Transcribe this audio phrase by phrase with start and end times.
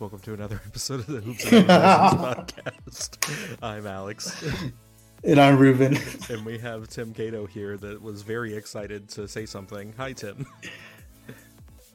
[0.00, 3.58] Welcome to another episode of the Hoops and podcast.
[3.62, 4.42] I'm Alex,
[5.22, 5.98] And I'm Ruben.
[6.30, 9.92] and we have Tim Cato here that was very excited to say something.
[9.98, 10.46] Hi, Tim.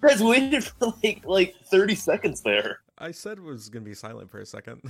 [0.01, 2.81] Guys waited for like like 30 seconds there.
[2.99, 4.83] I said it was gonna be silent for a second.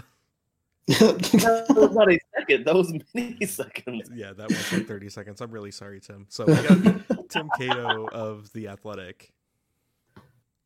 [0.88, 2.66] That was not a second.
[2.66, 4.09] That was many seconds.
[4.13, 5.39] Yeah, that was like 30 seconds.
[5.39, 6.25] I'm really sorry, Tim.
[6.27, 9.31] So we got Tim Cato of the Athletic.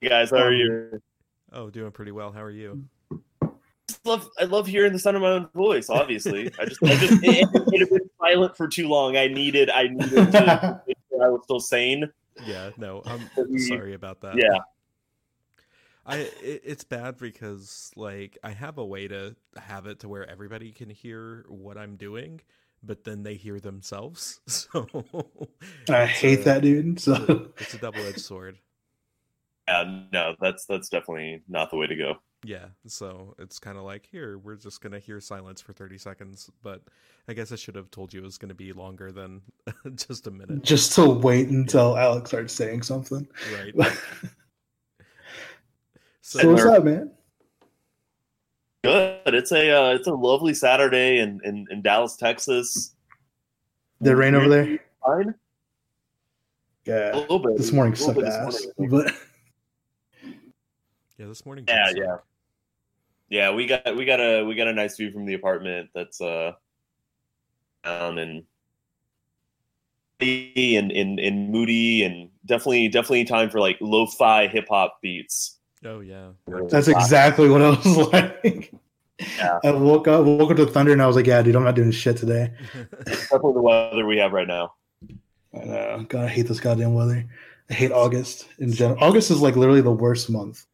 [0.01, 1.01] Guys, how are um, you?
[1.51, 2.31] Oh, doing pretty well.
[2.31, 2.83] How are you?
[3.87, 5.89] Just love, I love hearing the sound of my own voice.
[5.89, 9.17] Obviously, I just, I just, it, it had been silent for too long.
[9.17, 12.11] I needed, I needed to make sure I was still sane.
[12.45, 14.35] Yeah, no, I'm sorry about that.
[14.37, 14.59] Yeah,
[16.05, 20.29] I it, it's bad because like I have a way to have it to where
[20.29, 22.41] everybody can hear what I'm doing,
[22.83, 24.39] but then they hear themselves.
[24.47, 24.85] So
[25.89, 26.97] I hate a- that dude.
[26.97, 28.57] It's a, So it's a double-edged sword.
[29.69, 32.15] Yeah, no, that's that's definitely not the way to go.
[32.43, 36.49] Yeah, so it's kind of like here we're just gonna hear silence for 30 seconds,
[36.63, 36.81] but
[37.27, 39.41] I guess I should have told you it was gonna be longer than
[39.95, 43.27] just a minute, just to wait until Alex starts saying something.
[43.57, 43.73] right?
[46.21, 47.11] so So what's up, man?
[48.83, 49.35] Good.
[49.35, 52.95] It's a, uh, it's a lovely Saturday in in, in Dallas, Texas.
[54.01, 54.79] Did it rain over there?
[55.05, 55.35] Fine.
[56.87, 57.57] A little bit.
[57.57, 58.65] This morning sucked ass.
[58.77, 58.89] morning.
[58.89, 59.13] But
[61.19, 61.65] yeah, this morning.
[61.67, 62.05] Yeah, did yeah.
[62.05, 62.25] suck.
[63.29, 66.19] Yeah, we got we got a we got a nice view from the apartment that's
[66.19, 66.53] uh
[67.83, 68.43] down and
[70.19, 75.57] and and and moody and definitely definitely time for like lo-fi hip hop beats.
[75.85, 76.29] Oh yeah.
[76.69, 78.73] that's exactly what I was like.
[79.37, 79.59] Yeah.
[79.63, 81.75] I woke up, woke up to thunder, and I was like, "Yeah, dude, I'm not
[81.75, 82.53] doing shit today."
[83.05, 84.73] definitely the weather we have right now.
[85.53, 86.05] I know.
[86.07, 87.25] God, I hate this goddamn weather.
[87.69, 88.97] I hate August in general.
[89.03, 90.65] August is like literally the worst month.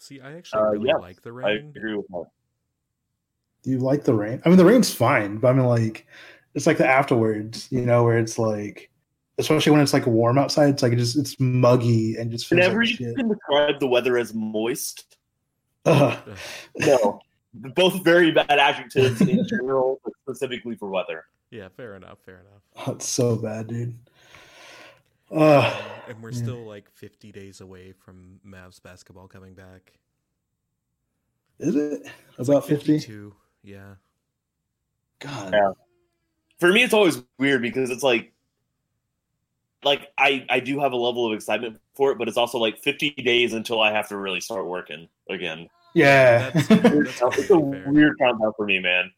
[0.00, 1.46] See, I actually Uh, really yeah, like the rain.
[1.46, 2.24] I agree with that.
[3.62, 4.40] Do you like the rain?
[4.44, 6.06] I mean, the rain's fine, but I mean, like,
[6.54, 8.90] it's like the afterwards, you know, where it's like,
[9.36, 12.60] especially when it's like warm outside, it's like it just it's muggy and just feels
[12.60, 13.16] Whenever like you shit.
[13.16, 15.18] can describe the weather as moist,
[15.84, 16.18] Ugh.
[16.78, 17.20] no,
[17.52, 21.26] both very bad adjectives in general, but specifically for weather.
[21.50, 22.18] Yeah, fair enough.
[22.24, 22.88] Fair enough.
[22.88, 23.98] Oh, so bad, dude.
[25.30, 26.38] Uh, and we're yeah.
[26.38, 29.92] still like 50 days away from Mavs basketball coming back.
[31.58, 32.06] is it
[32.38, 33.32] It's about like 50?
[33.62, 33.94] Yeah.
[35.20, 35.52] God.
[35.52, 35.72] Yeah.
[36.58, 38.32] For me, it's always weird because it's like,
[39.82, 42.78] like I I do have a level of excitement for it, but it's also like
[42.78, 45.68] 50 days until I have to really start working again.
[45.94, 46.50] Yeah.
[46.50, 47.84] That's- It's, That's it's a fair.
[47.86, 49.10] weird countdown for me, man.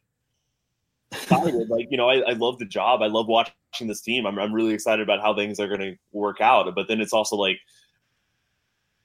[1.13, 3.01] Excited, like you know, I, I love the job.
[3.01, 4.25] I love watching this team.
[4.25, 6.73] I'm I'm really excited about how things are going to work out.
[6.75, 7.57] But then it's also like,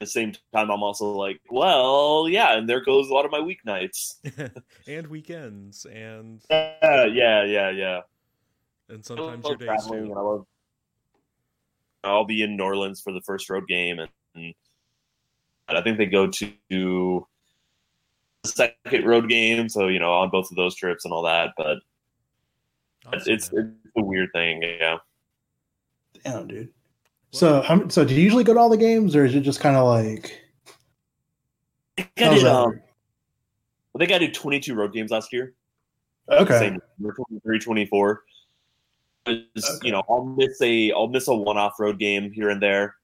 [0.01, 3.31] at the same time, I'm also like, well, yeah, and there goes a lot of
[3.31, 4.15] my weeknights.
[4.87, 8.01] and weekends and Yeah, yeah, yeah, yeah.
[8.87, 10.13] and sometimes your days too.
[10.15, 10.45] I love.
[12.03, 16.05] I'll be in New Orleans for the first road game, and, and I think they
[16.05, 19.67] go to the second road game.
[19.67, 21.51] So you know, on both of those trips and all that.
[21.57, 21.79] But
[23.05, 23.75] Awesome, it's man.
[23.83, 24.61] it's a weird thing.
[24.61, 24.97] Yeah.
[26.23, 26.69] Damn, dude.
[27.31, 29.59] So, how, so do you usually go to all the games, or is it just
[29.59, 30.41] kind of like?
[31.97, 32.81] I think how's I did, um.
[33.95, 35.53] I think I did 22 road games last year.
[36.31, 36.59] Okay.
[36.59, 38.23] Same, 23, 24.
[39.25, 42.95] It's, You know, I'll miss a I'll miss a one-off road game here and there.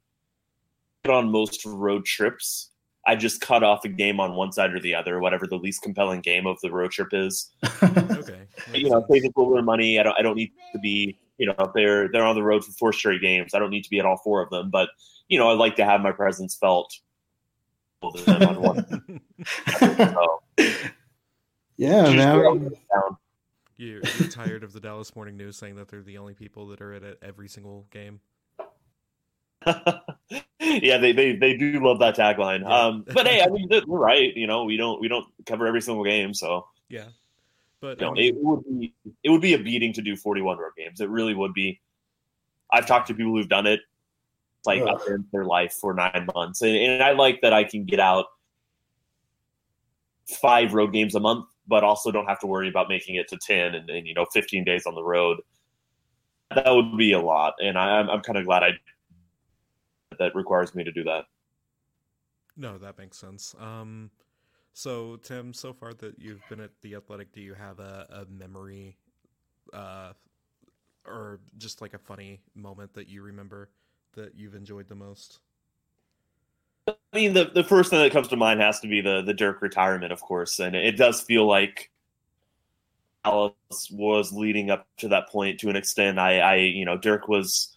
[1.04, 2.72] But on most road trips,
[3.08, 5.82] I just cut off a game on one side or the other, whatever the least
[5.82, 7.52] compelling game of the road trip is.
[7.84, 8.48] okay.
[8.74, 10.00] you know, I save a little bit of money.
[10.00, 12.72] I don't I don't need to be you know, they're they're on the road for
[12.74, 14.70] four straight games, I don't need to be at all four of them.
[14.70, 14.90] But
[15.28, 16.94] you know, I like to have my presence felt.
[18.02, 19.20] on one.
[19.80, 20.44] so,
[21.78, 22.72] yeah, man.
[23.78, 26.80] You're, you're tired of the Dallas Morning News saying that they're the only people that
[26.80, 28.22] are at every single game.
[30.60, 32.62] yeah, they, they they do love that tagline.
[32.62, 32.78] Yeah.
[32.78, 34.36] Um, but hey, I mean, they're right.
[34.36, 37.06] You know, we don't we don't cover every single game, so yeah.
[37.82, 40.72] But you know, it would be it would be a beating to do 41 road
[40.78, 41.02] games.
[41.02, 41.82] It really would be.
[42.72, 43.82] I've talked to people who've done it,
[44.66, 47.86] like up in their life for nine months, and, and I like that I can
[47.86, 48.26] get out
[50.42, 53.38] five road games a month, but also don't have to worry about making it to
[53.38, 55.38] 10 and, and you know 15 days on the road.
[56.54, 58.72] That would be a lot, and I, I'm I'm kind of glad I
[60.20, 61.26] that requires me to do that.
[62.58, 63.56] No, that makes sense.
[63.60, 64.12] Um,
[64.74, 68.32] so Tim, so far that you've been at the Athletic, do you have a, a
[68.32, 68.98] memory,
[69.74, 70.14] uh,
[71.06, 73.70] or just like a funny moment that you remember
[74.16, 75.40] that you've enjoyed the most?
[76.88, 79.34] I mean, the the first thing that comes to mind has to be the the
[79.34, 81.92] Dirk retirement, of course, and it does feel like
[83.26, 86.20] Alice was leading up to that point to an extent.
[86.20, 87.76] I, I you know, Dirk was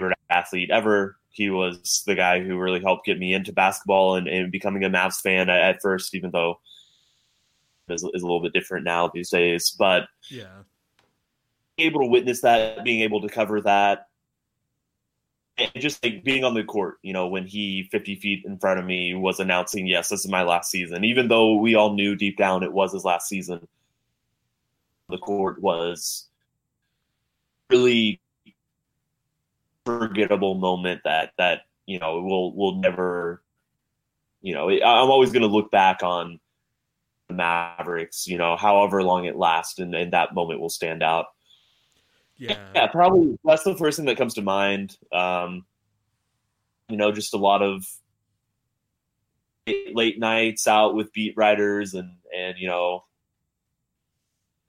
[0.00, 1.16] an athlete ever.
[1.38, 4.90] He was the guy who really helped get me into basketball and, and becoming a
[4.90, 6.58] Mavs fan at, at first, even though
[7.88, 9.74] is, is a little bit different now these days.
[9.78, 10.62] But yeah,
[11.78, 14.08] able to witness that, being able to cover that,
[15.58, 18.78] and just like being on the court, you know, when he 50 feet in front
[18.78, 22.14] of me was announcing, yes, this is my last season, even though we all knew
[22.14, 23.66] deep down it was his last season.
[25.08, 26.26] The court was
[27.70, 28.20] really
[29.88, 33.42] forgettable moment that that you know we'll we'll never
[34.42, 36.38] you know i'm always going to look back on
[37.28, 41.26] the mavericks you know however long it lasts and, and that moment will stand out.
[42.36, 42.58] Yeah.
[42.74, 44.96] Yeah probably that's the first thing that comes to mind.
[45.10, 45.64] Um
[46.88, 47.84] you know just a lot of
[49.92, 53.04] late nights out with beat writers and and you know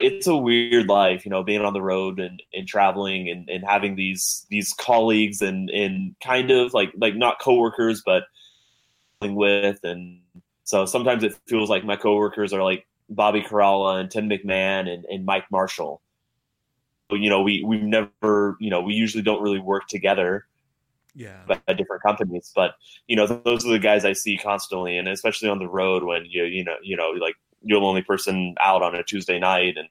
[0.00, 3.64] it's a weird life, you know, being on the road and, and traveling and, and
[3.64, 8.24] having these these colleagues and, and kind of like like not coworkers but
[9.22, 10.20] with and
[10.64, 15.04] so sometimes it feels like my coworkers are like Bobby Karalla and Tim McMahon and,
[15.04, 16.00] and Mike Marshall.
[17.08, 20.46] But, you know, we we've never you know, we usually don't really work together.
[21.14, 21.42] Yeah.
[21.66, 22.52] At different companies.
[22.54, 22.76] But,
[23.08, 26.24] you know, those are the guys I see constantly and especially on the road when
[26.24, 29.76] you you know, you know, like you're the only person out on a Tuesday night
[29.76, 29.88] and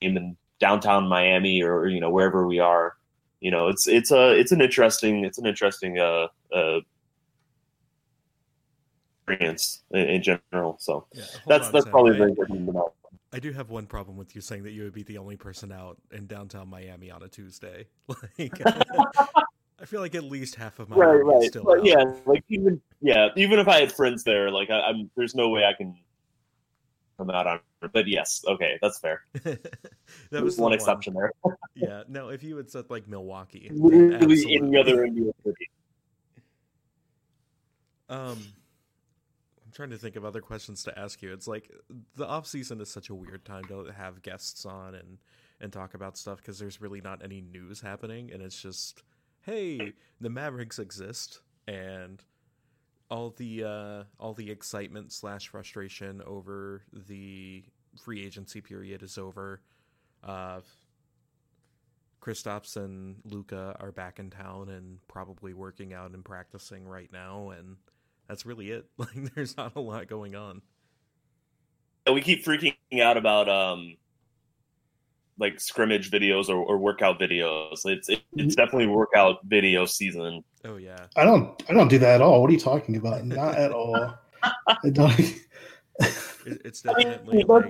[0.00, 2.96] in downtown Miami or you know wherever we are.
[3.40, 6.80] You know, it's it's a it's an interesting it's an interesting uh, uh
[9.26, 10.76] experience in, in general.
[10.78, 12.84] So yeah, that's that's probably very important to
[13.32, 15.72] I do have one problem with you saying that you would be the only person
[15.72, 17.88] out in downtown Miami on a Tuesday.
[18.38, 18.60] Like,
[19.80, 21.42] I feel like at least half of my right, right.
[21.42, 25.10] still but, yeah, like even yeah, even if I had friends there, like I, am
[25.16, 25.96] there's no way I can
[27.16, 27.60] come out on.
[27.92, 29.22] But yes, okay, that's fair.
[30.30, 31.32] that was one exception there.
[31.74, 35.70] yeah, no, if you had said like Milwaukee, literally any other NBA city.
[38.08, 38.38] Um,
[39.64, 41.32] I'm trying to think of other questions to ask you.
[41.32, 41.70] It's like
[42.16, 45.18] the off season is such a weird time to have guests on and
[45.60, 49.02] and talk about stuff because there's really not any news happening, and it's just,
[49.42, 52.22] hey, the Mavericks exist, and
[53.10, 57.64] all the uh, all the excitement slash frustration over the
[58.02, 59.60] free agency period is over.
[60.22, 60.60] Uh,
[62.20, 67.50] Kristaps and Luka are back in town and probably working out and practicing right now,
[67.50, 67.76] and
[68.28, 68.86] that's really it.
[68.98, 70.62] Like, there's not a lot going on.
[72.10, 73.96] We keep freaking out about um,
[75.38, 77.84] like scrimmage videos or, or workout videos.
[77.84, 78.48] It's it, it's mm-hmm.
[78.48, 80.44] definitely workout video season.
[80.64, 81.06] Oh yeah.
[81.16, 82.40] I don't I don't do that at all.
[82.40, 83.24] What are you talking about?
[83.24, 84.14] Not at all.
[84.68, 85.34] I don't.
[86.46, 87.64] it's definitely I mean, like.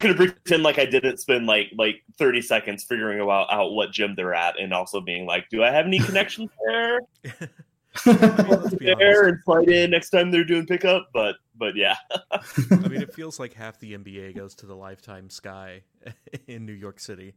[0.00, 4.14] Gonna pretend like I didn't spend like like thirty seconds figuring out out what gym
[4.16, 6.98] they're at, and also being like, "Do I have any connections there?"
[8.04, 11.08] there and fight in next time they're doing pickup.
[11.12, 11.96] But but yeah,
[12.30, 15.82] I mean, it feels like half the NBA goes to the Lifetime Sky
[16.46, 17.34] in New York City.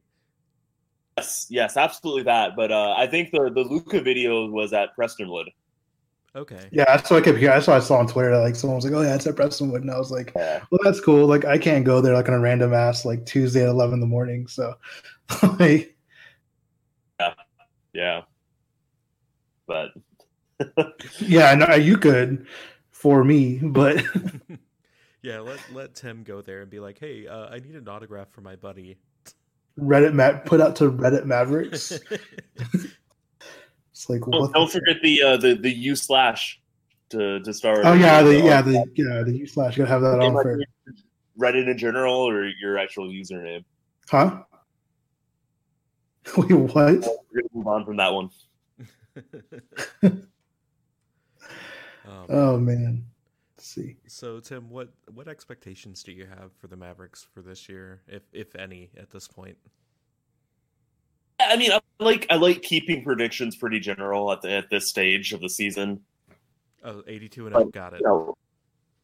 [1.17, 2.55] Yes, yes, absolutely that.
[2.55, 5.45] But uh, I think the the Luka video was at Prestonwood.
[6.35, 6.67] Okay.
[6.71, 7.53] Yeah, that's what I kept hearing.
[7.53, 8.31] That's what I saw on Twitter.
[8.31, 10.61] That, Like someone was like, "Oh yeah, it's at Prestonwood," and I was like, yeah.
[10.69, 13.63] "Well, that's cool." Like I can't go there like on a random ass like Tuesday
[13.63, 14.47] at eleven in the morning.
[14.47, 14.73] So,
[15.59, 15.95] like,
[17.19, 17.33] yeah,
[17.93, 18.21] yeah,
[19.65, 19.91] but
[21.19, 22.47] yeah, no, you could
[22.91, 24.03] for me, but
[25.21, 28.29] yeah, let let Tim go there and be like, "Hey, uh, I need an autograph
[28.29, 28.97] for my buddy."
[29.79, 31.99] Reddit ma- put out to Reddit Mavericks.
[33.91, 36.59] It's like Don't, what don't the- forget the uh, the the U slash
[37.11, 37.79] to to start.
[37.85, 39.77] Oh yeah, the yeah the yeah the U slash.
[39.77, 40.59] You gotta have that on for
[41.39, 43.63] Reddit in general or your actual username.
[44.09, 44.43] huh?
[46.37, 46.75] Wait, what?
[46.75, 48.29] We're gonna move on from that one.
[52.07, 53.05] Um, Oh man.
[53.57, 53.95] Let's see.
[54.07, 58.23] So Tim, what what expectations do you have for the Mavericks for this year, if
[58.33, 59.57] if any, at this point?
[61.39, 65.31] I mean, I like I like keeping predictions pretty general at the, at this stage
[65.33, 66.01] of the season.
[66.83, 68.01] Oh, 82 and 0, got it.
[68.01, 68.37] You know,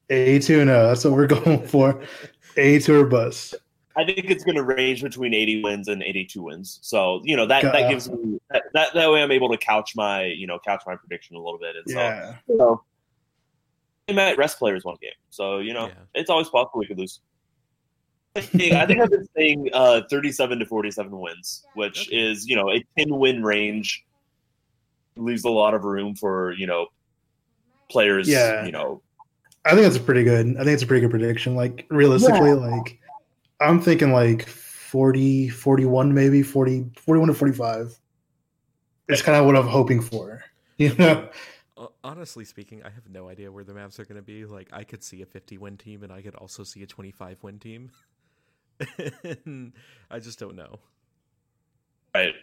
[0.10, 2.04] A two no, that's what we're going for.
[2.58, 3.56] A two or bust.
[3.98, 6.80] I think it's going to range between 80 wins and 82 wins.
[6.82, 9.94] So you know that that gives me that, that that way I'm able to couch
[9.96, 11.76] my you know couch my prediction a little bit.
[11.76, 12.36] And so Yeah.
[12.48, 12.84] you know,
[14.16, 15.12] they might rest players one game.
[15.30, 15.94] So you know Yeah.
[16.16, 17.20] it's always possible we could lose.
[18.36, 22.16] I think I think I've been saying uh, 37 to 47 wins, which Okay.
[22.32, 24.04] is you know a 10 win range
[25.18, 26.88] leaves a lot of room for you know
[27.90, 28.28] players.
[28.28, 28.66] Yeah.
[28.66, 29.02] you know
[29.66, 30.56] I think that's a pretty good.
[30.58, 31.56] I think it's a pretty good prediction.
[31.56, 33.00] Like realistically, like
[33.60, 38.00] I'm thinking like 40, 41 maybe, 40, 41 to 45.
[39.08, 40.44] It's kind of what I'm hoping for.
[40.78, 41.30] You know?
[42.04, 44.46] Honestly speaking, I have no idea where the Mavs are going to be.
[44.46, 47.38] Like, I could see a 50 win team, and I could also see a 25
[47.44, 47.92] win team.
[50.10, 50.80] I just don't know.
[52.16, 52.34] right.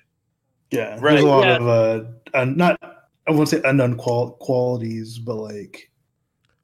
[0.70, 0.98] Yeah.
[1.00, 1.56] Right, There's a lot yeah.
[1.56, 2.04] of uh
[2.38, 2.78] un- not
[3.26, 5.90] I won't say unknown qual- qualities, but like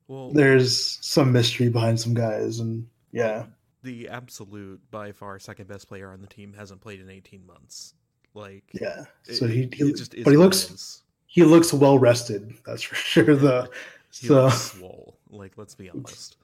[0.09, 3.47] Well, there's some mystery behind some guys and yeah.
[3.83, 7.95] the absolute by far second best player on the team hasn't played in 18 months.
[8.35, 9.05] Like, Yeah.
[9.27, 11.03] it- So he, he just is but he looks is.
[11.35, 13.67] He looks well rested, that's for sure though.
[14.13, 15.19] He So looks swole.
[15.31, 16.37] Like, let's be honest.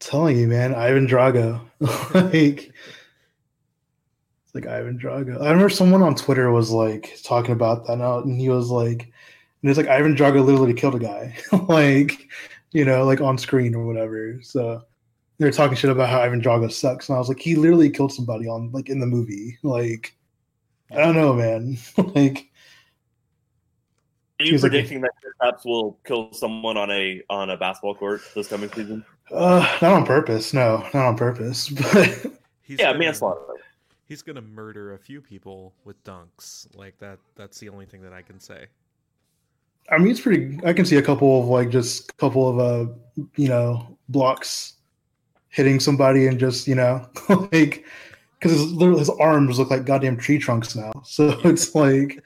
[0.00, 1.60] telling you, man, Ivan Drago.
[2.14, 2.72] like
[4.46, 5.42] it's like Ivan Drago.
[5.42, 9.02] I remember someone on Twitter was like talking about that now, and he was like,
[9.60, 11.36] and it's like Ivan Drago literally killed a guy,
[11.68, 12.28] like
[12.72, 14.40] you know, like on screen or whatever.
[14.42, 14.82] So
[15.36, 17.90] they were talking shit about how Ivan Drago sucks, and I was like, he literally
[17.90, 19.58] killed somebody on like in the movie.
[19.62, 20.16] Like
[20.90, 21.76] I don't know, man.
[22.14, 22.50] like
[24.38, 27.94] Are you He's like- predicting that Kristaps will kill someone on a on a basketball
[27.94, 29.04] court this coming season?
[29.32, 30.52] uh, not on purpose.
[30.52, 31.68] No, not on purpose.
[31.92, 33.40] But He's Yeah, gonna- manslaughter.
[34.08, 36.66] He's gonna murder a few people with dunks.
[36.76, 37.18] Like that.
[37.34, 38.66] That's the only thing that I can say.
[39.90, 40.58] I mean, it's pretty.
[40.64, 42.92] I can see a couple of like just a couple of uh,
[43.36, 44.74] you know, blocks
[45.48, 47.04] hitting somebody and just you know,
[47.52, 47.84] like
[48.38, 50.92] because his his arms look like goddamn tree trunks now.
[51.04, 52.22] So it's like,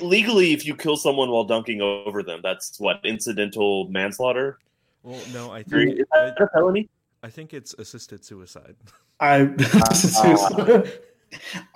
[0.00, 4.58] Legally, if you kill someone while dunking over them, that's what incidental manslaughter.
[5.02, 6.88] Well, no, I Is think that I, a felony?
[7.22, 8.74] I think it's assisted suicide.
[9.20, 9.42] I,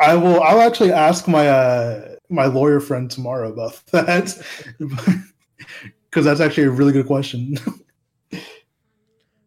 [0.00, 0.42] I will.
[0.42, 4.36] I'll actually ask my uh my lawyer friend tomorrow about that
[6.10, 7.56] because that's actually a really good question.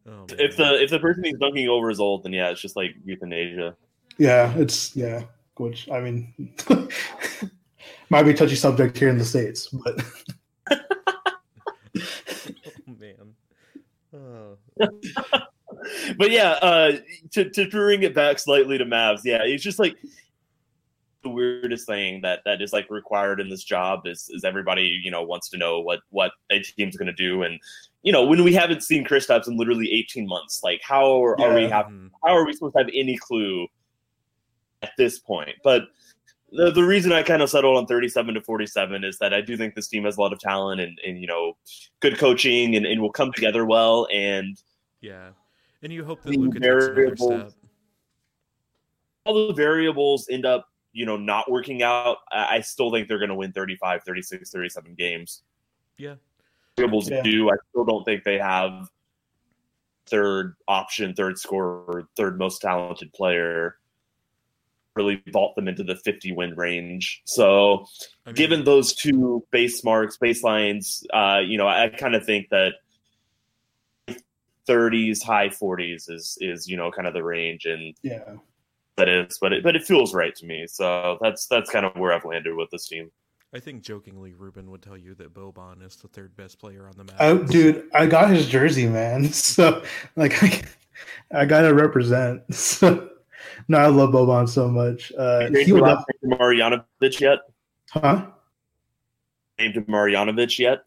[0.05, 2.75] Oh, If the if the person he's dunking over is old, then yeah, it's just
[2.75, 3.75] like euthanasia.
[4.17, 5.23] Yeah, it's yeah.
[5.57, 6.33] Which I mean,
[8.09, 10.01] might be a touchy subject here in the states, but
[10.71, 10.77] oh,
[12.99, 13.33] man.
[14.13, 14.57] Oh.
[16.17, 16.93] but yeah, uh,
[17.31, 19.97] to to bring it back slightly to Mavs, yeah, it's just like
[21.23, 25.11] the weirdest thing that that is like required in this job is is everybody you
[25.11, 27.59] know wants to know what what a team's going to do, and
[28.03, 31.55] you know when we haven't seen Kristaps in literally eighteen months, like how are, are
[31.55, 31.91] we have
[32.23, 33.67] how are we supposed to have any clue
[34.81, 35.55] at this point?
[35.63, 35.83] But
[36.55, 39.57] the, the reason I kind of settled on 37 to 47 is that I do
[39.57, 41.57] think this team has a lot of talent and, and you know,
[41.99, 44.07] good coaching and, and will come together well.
[44.13, 44.57] And
[45.01, 45.29] Yeah,
[45.81, 47.53] and you hope that The Luka takes another variables- step.
[49.25, 52.17] all the variables end up, you know, not working out.
[52.31, 55.41] I, I still think they're going to win 35, 36, 37 games.
[55.97, 56.15] Yeah,
[56.77, 57.21] Variables Yeah.
[57.23, 57.49] do.
[57.49, 58.89] I still don't think they have
[60.05, 63.77] third option, third scorer, third most talented player.
[64.95, 67.21] Really vault them into the 50 win range.
[67.25, 67.85] So,
[68.25, 72.49] I mean, given those two base marks, baselines, uh, you know, I, kind of think
[72.49, 72.73] that
[74.67, 78.35] 30s, high 40s is is you know kind of the range, and yeah,
[78.97, 80.65] that is, but it but it feels right to me.
[80.67, 83.11] So that's that's kind of where I've landed with this team.
[83.55, 86.97] I think jokingly, Ruben would tell you that Boban is the third best player on
[86.97, 87.17] the map.
[87.19, 89.31] oh, dude, I got his jersey, man.
[89.33, 89.83] So
[90.15, 90.63] like, I,
[91.31, 92.41] I gotta represent.
[92.53, 93.09] So
[93.67, 95.11] no, I love Boban so much.
[95.17, 97.39] Uh, Named he would love, Marjanovic yet?
[97.91, 98.25] huh?
[99.59, 100.83] Named Marjanovic yet?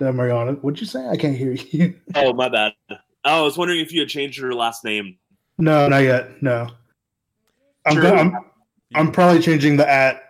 [0.00, 1.06] Uh, Mariana, what'd you say?
[1.08, 1.94] I can't hear you.
[2.14, 2.72] Oh my bad.
[2.90, 5.18] Oh, I was wondering if you had changed your last name.
[5.58, 6.42] no, not yet.
[6.42, 6.68] No.
[7.86, 8.16] I'm Sure.
[8.16, 8.34] I'm
[8.94, 10.22] I'm probably changing the at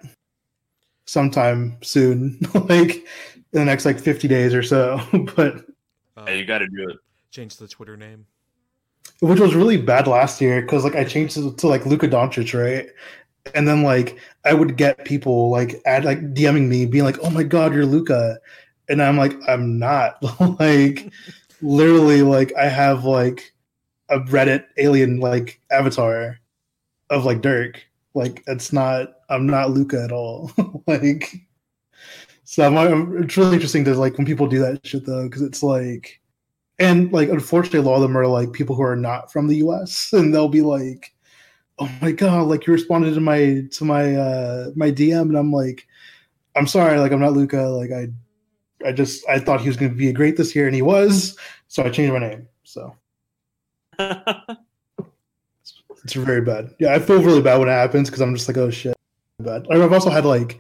[1.07, 2.39] sometime soon,
[2.69, 3.05] like in
[3.53, 5.01] the next like 50 days or so.
[5.37, 5.65] but
[6.17, 6.97] Uh, Yeah, you got to do it.
[7.31, 8.27] change the Twitter name.
[9.21, 12.59] Which was really bad last year because like I changed it to like Luka Doncic,
[12.59, 12.89] right?
[13.55, 17.31] And then like I would get people like add like DMing me, being like, "Oh
[17.31, 18.39] my god, you're Luka,"
[18.89, 20.17] and I'm like, "I'm not."
[20.61, 21.13] like
[21.63, 23.53] literally, like I have like
[24.11, 26.39] a Reddit alien like avatar
[27.11, 27.85] of like Dirk.
[28.15, 29.15] Like it's not.
[29.31, 30.53] I'm not Luka at all.
[30.87, 31.35] like
[32.45, 35.63] so, I'm- it's really interesting to like when people do that shit though, because it's
[35.63, 36.20] like
[36.81, 39.57] and like unfortunately a lot of them are like people who are not from the
[39.59, 41.15] us and they'll be like
[41.79, 45.53] oh my god like you responded to my to my uh my dm and i'm
[45.53, 45.87] like
[46.57, 48.09] i'm sorry like i'm not luka like i
[48.87, 51.37] i just i thought he was going to be great this year and he was
[51.69, 52.97] so i changed my name so.
[56.03, 56.75] It's very bad.
[56.79, 58.97] Yeah i feel really bad when it happens because i'm just like oh shit.
[59.39, 60.59] Bad i've also had like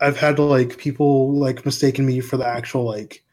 [0.00, 3.24] i've had like people like mistaken me for the actual like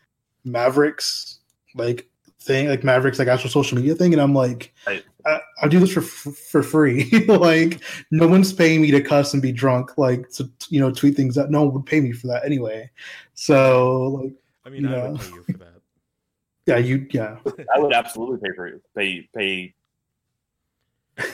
[0.46, 1.39] mavericks
[1.75, 2.08] like
[2.41, 5.03] thing like mavericks like actual social media thing and i'm like Right.
[5.25, 7.81] I, i do this for for free like
[8.12, 11.36] no one's paying me to cuss and be drunk like to you know tweet things
[11.36, 12.89] that no one would pay me for that anyway
[13.34, 14.34] so like
[14.65, 15.10] I mean, I Yeah.
[15.10, 15.81] would pay you for that.
[16.67, 17.38] yeah you yeah
[17.75, 18.81] I would absolutely pay for it.
[18.96, 19.74] Pay pay.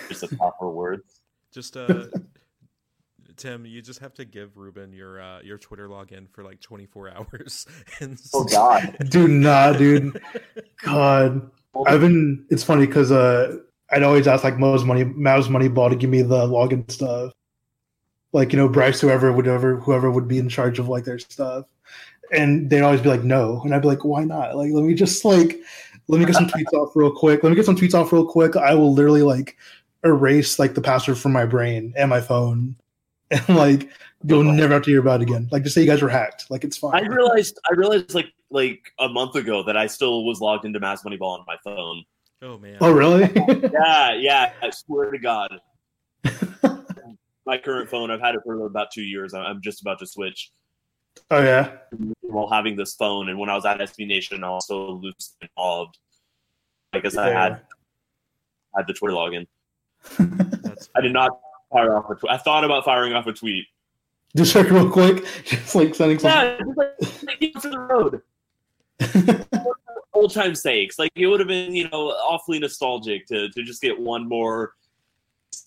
[0.07, 1.21] Just the proper words.
[1.51, 2.05] Just uh,
[3.37, 7.09] Tim, you just have to give Ruben your uh, your Twitter login for like 24
[7.17, 7.67] hours.
[7.99, 8.97] And Oh God.
[9.09, 10.21] do not dude
[10.83, 11.49] god
[11.85, 12.45] I've been.
[12.49, 13.57] It's funny because uh,
[13.91, 17.33] I'd always ask like Mo's money, Mav's money ball to give me the login stuff.
[18.31, 21.65] Like you know, Bryce, whoever, whatever, whoever would be in charge of like their stuff,
[22.31, 24.55] and they'd always be like, no, and I'd be like, why not?
[24.55, 25.59] Like, let me just like,
[26.07, 27.43] let me get some tweets off real quick.
[27.43, 28.55] Let me get some tweets off real quick.
[28.55, 29.57] I will literally like
[30.03, 32.75] erase like the password from my brain and my phone,
[33.31, 33.89] and like
[34.23, 34.51] you'll oh.
[34.51, 35.47] never have to hear about it again.
[35.51, 36.49] Like just say you guys were hacked.
[36.49, 36.93] Like it's fine.
[36.93, 40.79] I realized I realized like like a month ago that I still was logged into
[40.79, 42.03] Mavs Moneyball on my phone.
[42.41, 42.77] oh man.
[42.81, 43.29] oh really?
[43.73, 44.53] Yeah, yeah.
[44.61, 45.59] I swear to God.
[47.47, 49.35] My current phone, I've had it for about two years.
[49.35, 50.51] I- I'm just about to switch
[51.29, 51.77] oh yeah.
[52.21, 53.29] while having this phone.
[53.29, 55.99] And when I was at SB Nation, I also loosely involved.
[56.93, 57.61] I guess I had
[58.75, 59.45] had the Twitter login.
[60.95, 61.39] I did not
[61.71, 62.31] fire off a tweet.
[62.31, 63.65] I thought about firing off a tweet.
[64.37, 65.23] Just check real quick.
[65.45, 66.41] Just like sending something.
[66.41, 68.21] Yeah, just like, like, get to the road.
[70.13, 73.81] Old time's sakes, like it would have been, you know, awfully nostalgic to to just
[73.81, 74.73] get one more.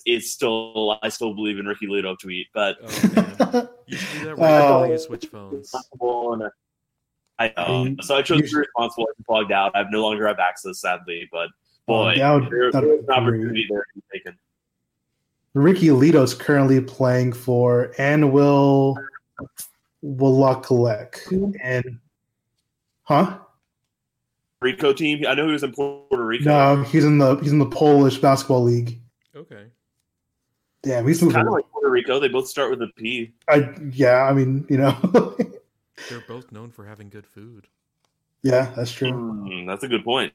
[0.07, 3.11] It's still, I still believe in Ricky Ledo tweet, but Oh
[3.53, 3.69] man.
[3.87, 4.85] You should do that right Oh.
[4.85, 5.55] you switch phones.
[5.61, 6.49] responsible and uh,
[7.39, 7.85] I know.
[7.85, 9.07] mean, so I chose you to be responsible.
[9.11, 9.73] I plugged out.
[9.75, 11.49] I have no longer have access, sadly, but
[11.89, 14.39] Oh, boy, that would- that'd there's an opportunity there to be taken.
[15.55, 18.97] Ricky Ledo's currently playing for Anwil
[20.05, 21.57] Włocławek.
[21.63, 21.99] And
[23.05, 23.39] huh?
[24.61, 25.25] Rico team.
[25.27, 26.45] I know he was in Puerto Rico.
[26.45, 29.01] No, he's in the he's in the Polish basketball league.
[29.35, 29.67] Okay.
[30.83, 31.53] Damn, he's Kind of moving.
[31.53, 32.21] like Puerto Rico.
[32.21, 33.33] They both start with a P.
[33.49, 34.93] I yeah, I mean, you know.
[36.09, 37.67] They're both known for having good food.
[38.43, 39.11] yeah, that's true.
[39.13, 40.33] Hmm, that's a good point.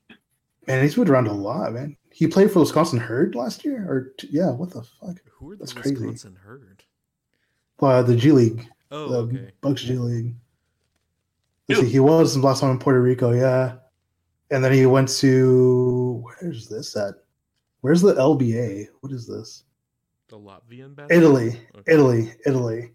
[0.68, 1.98] Man, he's moved around a lot, man.
[2.12, 5.18] He played for Wisconsin Herd last year, or t- yeah, what the fuck?
[5.38, 5.96] Who are the That's crazy.
[5.96, 6.84] Wisconsin herd?
[7.80, 9.52] Uh, the G League, Oh, the okay.
[9.62, 10.36] Bucks G League.
[11.72, 13.76] See, he was last time in Puerto Rico, yeah,
[14.52, 17.16] and then he went to where's this at?
[17.82, 18.88] Where's the LBA?
[19.02, 19.64] What is this?
[20.30, 21.18] The Latvian basketball?
[21.18, 21.92] Italy, Okay.
[21.94, 22.92] Italy, Italy.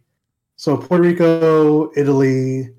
[0.57, 2.71] So Puerto Rico, Italy,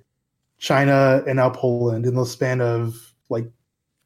[0.58, 2.96] China, and now Poland in the span of
[3.30, 3.46] like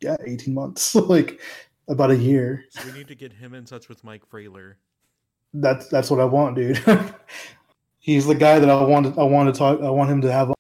[0.04, 1.40] yeah, eighteen months, like
[1.88, 2.66] about a year.
[2.70, 4.76] So we need to get him in touch with Mike Frailer.
[5.54, 6.82] That's that's what I want, dude.
[8.00, 9.18] He's the guy that I want.
[9.18, 9.82] I want to talk.
[9.82, 10.54] I want him to have.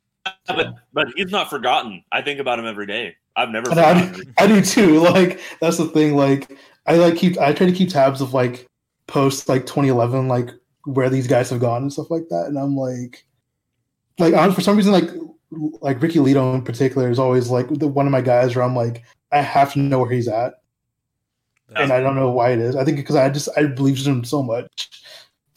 [0.47, 2.03] But but he's not forgotten.
[2.11, 3.17] I think about him every day.
[3.35, 5.01] I've never And I, I do too.
[5.03, 6.15] Like that's the thing.
[6.15, 7.37] Like I like keep.
[7.39, 8.67] I try to keep tabs of like
[9.07, 10.51] post like 2011, like
[10.85, 12.45] where these guys have gone and stuff like that.
[12.47, 13.25] And I'm like,
[14.19, 15.09] like on for some reason, like
[15.81, 18.75] like Ricky Ledo in particular is always like the one of my guys where I'm
[18.75, 20.61] like, I have to know where he's at,
[21.75, 22.75] and I don't know why it is.
[22.75, 24.89] I think because I just I believe in him so much.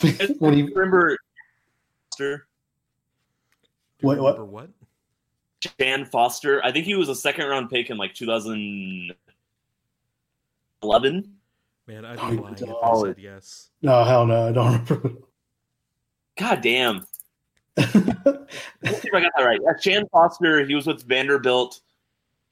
[0.39, 1.17] when he remember
[2.11, 2.49] Foster,
[4.01, 4.33] Do What- what?
[4.39, 4.71] remember what?
[5.81, 6.63] Shan Foster.
[6.65, 9.15] I think he was a second round pick in like 2011.
[11.89, 13.71] Man, I'd Oh, be lying if I said yes.
[13.83, 15.19] no hell no, I don't remember.
[16.39, 17.07] God damn.
[17.77, 19.61] Let's see if I got that right.
[19.63, 21.81] Yeah, Shan Foster, he was with Vanderbilt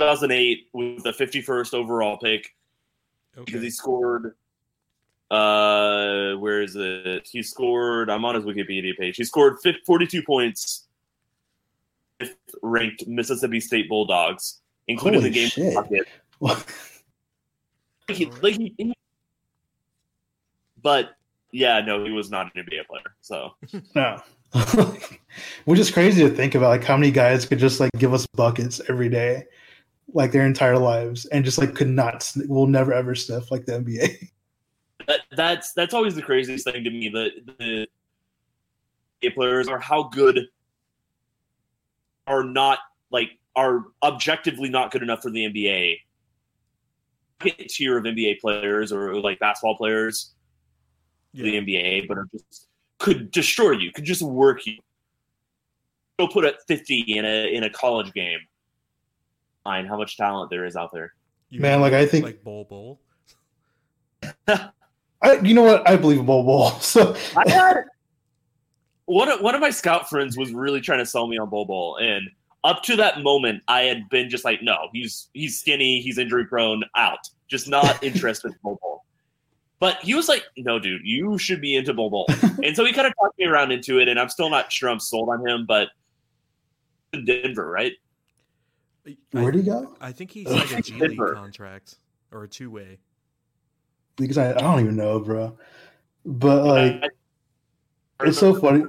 [0.00, 2.54] 2008 with the 51st overall pick
[3.36, 3.64] because Okay.
[3.64, 4.34] he scored
[5.30, 7.26] Uh, where is it?
[7.32, 8.08] He scored.
[8.10, 9.16] I'm on his Wikipedia page.
[9.16, 10.86] He scored 42 points.
[12.20, 15.48] Fifth ranked Mississippi State Bulldogs, including Holy the game.
[15.48, 15.74] shit.
[15.74, 16.06] pocket.
[16.40, 16.58] Like,
[18.18, 18.94] he- like he- he-
[20.82, 21.16] but
[21.52, 23.16] yeah, no, he was not an NBA player.
[23.22, 23.54] So
[23.94, 24.20] No.
[25.64, 28.26] Which is crazy to think about, like how many guys could just like give us
[28.26, 29.46] buckets every day,
[30.14, 33.72] like their entire lives, and just like could not, will never ever sniff like the
[33.72, 34.30] NBA.
[35.06, 37.08] that, that's that's always the craziest thing to me.
[37.08, 37.86] The the
[39.22, 40.46] NBA players are how good
[42.26, 42.78] are not
[43.10, 45.98] like are objectively not good enough for the NBA.
[47.68, 50.32] Tier of NBA players or like basketball players
[51.36, 54.78] for the NBA, but are just could destroy you, could just work you.
[56.18, 58.38] Go put at fifty in a in a college game.
[59.64, 61.14] Fine, how much talent there is out there.
[61.48, 63.00] You Man, like, I think- like Bol Bol.
[65.22, 65.88] I, you know what?
[65.88, 66.70] I believe Bol Bol.
[66.80, 67.84] So I had
[69.06, 71.64] one of, one of my scout friends was really trying to sell me on Bol
[71.64, 72.28] Bol, and
[72.62, 76.46] up to that moment, I had been just like, no, he's he's skinny, he's injury
[76.46, 79.04] prone, out, just not interested in Bol Bol.
[79.80, 82.26] But he was like, no, dude, you should be into Bol Bol,
[82.62, 84.88] and so he kind of talked me around into it, and I'm still not sure
[84.90, 85.88] I'm sold on him, but
[87.24, 87.92] Denver, right?
[89.06, 89.96] I- where'd he go?
[90.00, 91.96] I think he signed a G League contract
[92.32, 92.98] or a two way.
[94.16, 95.56] Because I, I don't even know, bro.
[96.24, 97.08] But like, I-
[98.20, 98.80] I it's so remember funny.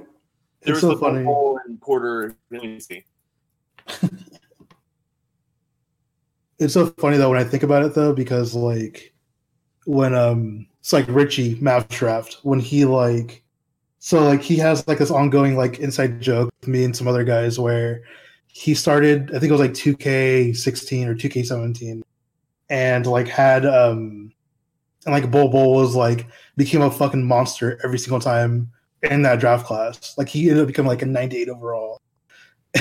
[0.62, 1.24] There It's was so the funny.
[1.24, 2.36] Bol and Porter.
[2.50, 3.04] Let me see.
[6.58, 9.12] It's so funny though when I think about it though, because like
[9.84, 13.42] when um it's like Richie Mavs when he like
[13.98, 17.24] so like he has like this ongoing like inside joke with me and some other
[17.24, 18.02] guys where
[18.56, 22.00] he started I think it was like 2K16 or 2K17
[22.70, 24.32] and like had um
[25.04, 28.70] and like Bol Bol was like became a fucking monster every single time
[29.02, 30.16] in that draft class.
[30.16, 32.00] Like he ended up becoming like a 98 overall.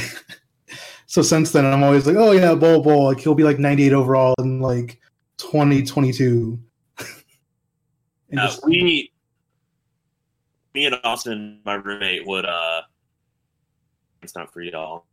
[1.08, 3.92] so since then I'm always like, oh yeah, Bol Bol, like he'll be like 98
[3.92, 5.02] overall in like
[5.40, 6.58] 2022.
[8.30, 9.12] and Uh, just, we,
[10.74, 12.46] me and Austin, my roommate, would.
[12.46, 12.84] uh
[14.22, 15.06] It's not for y'all.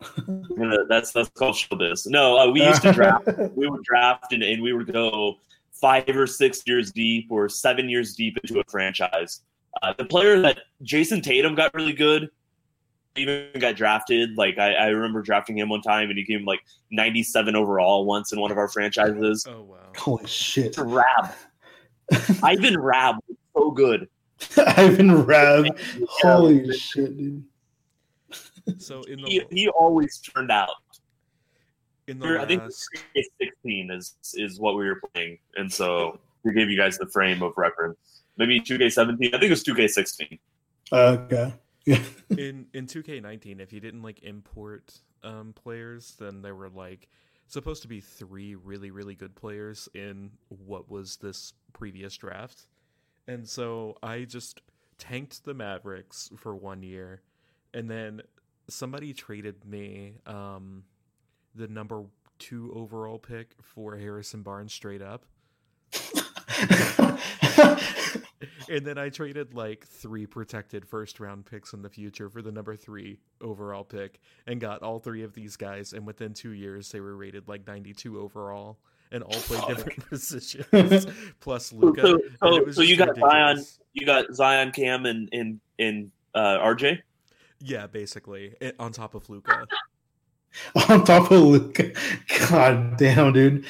[0.60, 2.06] Uh, that's that's called showbiz.
[2.06, 3.26] No, uh, we used to draft.
[3.56, 5.38] we would draft and, and we would go
[5.72, 9.40] five or six years deep or seven years deep into a franchise.
[9.82, 12.28] Uh, the player that Jayson Tatum got really good,
[13.16, 14.36] even got drafted.
[14.36, 16.60] Like I, I remember drafting him one time and he came like
[16.90, 19.46] 97 overall once in one of our franchises.
[19.48, 19.76] Oh wow.
[19.96, 20.76] Holy shit.
[20.76, 21.32] Rabb,
[22.42, 24.08] Ivan Rabb was so good.
[24.56, 25.78] Ivan Rabb.
[26.08, 27.44] Holy shit, dude.
[28.80, 30.68] So in He, the he always turned out.
[32.06, 36.52] in the I think last 2K16 is is what we were playing, and so to
[36.52, 39.10] gave you guys the frame of reference, maybe 2K17.
[39.10, 40.38] I think it was 2K16.
[40.92, 41.54] Okay.
[41.84, 42.02] Yeah.
[42.30, 47.08] in in 2K19, if you didn't like import um, players, then there were like
[47.46, 52.66] supposed to be three really really good players in what was this previous draft,
[53.28, 54.62] and so I just
[54.98, 57.22] tanked the Mavericks for one year,
[57.74, 58.22] and then
[58.70, 60.84] somebody traded me um,
[61.54, 62.04] the number
[62.38, 65.24] two overall pick for Harrison Barnes straight up.
[68.70, 72.52] And then I traded like three protected first round picks in the future for the
[72.52, 75.92] number three overall pick and got all three of these guys.
[75.92, 78.78] And within two years, they were rated like 92 overall
[79.10, 81.06] and all played different positions,
[81.40, 82.02] plus Luka.
[82.02, 87.00] So, so, so you got Zion, you got Zion, Cam, and and and uh, RJ.
[87.60, 89.66] Yeah, basically, it, on top of Luka.
[90.88, 91.92] On top of Luka.
[92.48, 93.64] God damn, dude.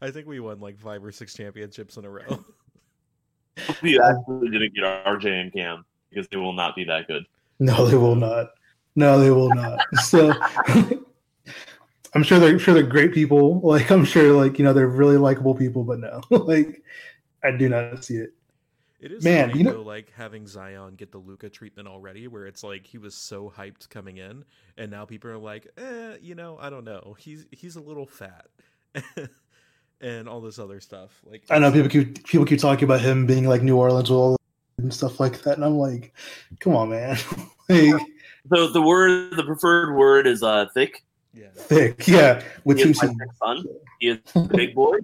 [0.00, 2.44] I think we won like five or six championships in a row.
[3.82, 7.24] we actually didn't get RJ and Cam because they will not be that good.
[7.58, 8.48] No, they will not.
[8.96, 9.80] No, they will not.
[10.02, 10.32] So
[12.14, 13.60] I'm sure they're sure they're great people.
[13.60, 16.20] Like I'm sure like, you know, they're really likable people, but no.
[16.30, 16.82] like
[17.44, 18.32] I do not see it.
[18.98, 22.28] It is Man, funny, you know- though, like having Zion get the Luka treatment already,
[22.28, 24.44] where it's like he was so hyped coming in,
[24.78, 28.06] and now people are like, eh, you know, I don't know, he's he's a little
[28.06, 28.46] fat,
[30.00, 31.20] and all this other stuff.
[31.24, 34.16] Like I know people keep people keep talking about him being like New Orleans with
[34.18, 34.36] all
[34.78, 36.14] and stuff like that, and I'm like,
[36.60, 37.18] come on, man.
[37.68, 38.00] like
[38.50, 41.04] So the word, the preferred word is uh thick.
[41.34, 43.16] yeah, thick, yeah, with He is my C's.
[43.42, 43.64] son.
[44.00, 44.96] He is a big boy.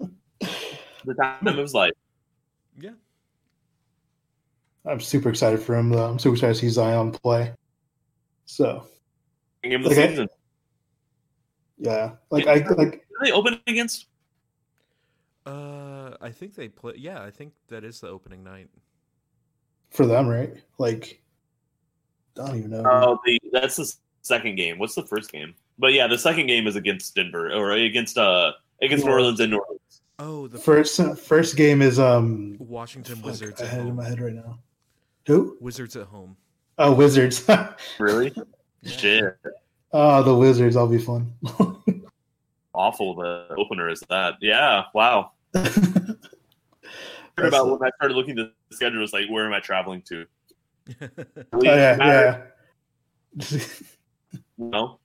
[1.04, 1.92] The time of his life.
[2.80, 2.90] yeah.
[4.86, 6.04] I'm super excited for him though.
[6.08, 7.52] I'm super excited to see Zion play.
[8.44, 8.86] So
[9.62, 10.08] Game of the Okay.
[10.10, 10.28] season.
[11.78, 14.06] yeah, like I like are they open against?
[15.44, 16.94] Uh, I think they play.
[16.96, 18.68] Yeah, I think that is the opening night.
[19.90, 20.52] for them, right?
[20.78, 21.22] Like,
[22.38, 22.82] I don't even know.
[22.84, 24.78] Oh, the that's the second game.
[24.78, 25.54] What's the first game?
[25.78, 29.40] But yeah, the second game is against Denver or against uh against New New Orleans
[29.40, 30.02] and New Orleans.
[30.18, 34.04] Oh, the first first game is um Washington fuck, Wizards I had it in my
[34.04, 34.58] head right now.
[35.26, 35.56] Who?
[35.60, 36.36] Wizards at home.
[36.78, 37.48] Oh, Wizards.
[37.98, 38.32] Really?
[38.82, 38.96] Yeah.
[38.96, 39.36] Shit.
[39.92, 40.74] oh, the Wizards.
[40.74, 41.32] That'll be fun.
[42.74, 44.34] Awful the opener is that.
[44.40, 45.32] Yeah, wow.
[45.54, 45.68] About
[47.68, 50.26] when I started looking at the schedule, was like, where am I traveling to?
[51.00, 52.52] oh yeah, matter?
[53.36, 53.60] yeah.
[54.58, 55.00] No.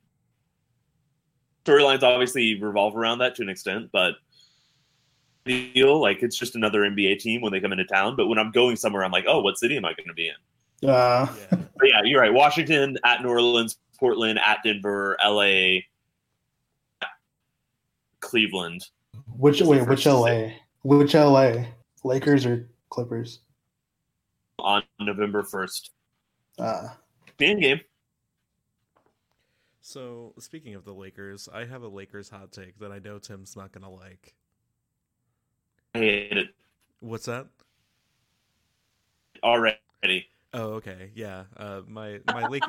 [1.65, 4.15] Storylines obviously revolve around that to an extent, but
[5.43, 8.15] feel like it's just another NBA team when they come into town.
[8.15, 10.27] But when I'm going somewhere, I'm like, oh, what city am I going to be
[10.29, 10.89] in?
[10.89, 11.57] Uh, yeah.
[11.77, 12.33] But yeah, you're right.
[12.33, 15.79] Washington at New Orleans, Portland at Denver, LA,
[18.19, 18.85] Cleveland.
[19.37, 20.49] which Who's wait, which first to LA?
[20.83, 21.65] Which LA?
[22.03, 23.39] Lakers or Clippers?
[24.61, 25.89] on November 1st.
[26.59, 26.89] Uh,
[27.37, 27.81] Fan game.
[29.81, 33.55] So speaking of the Lakers, I have a Lakers hot take that I know Tim's
[33.55, 34.35] not gonna like.
[35.93, 36.47] I hate it
[36.99, 37.47] What's that?
[39.43, 40.27] already.
[40.53, 41.45] Oh, okay, yeah.
[41.57, 42.63] Uh, my my Lake,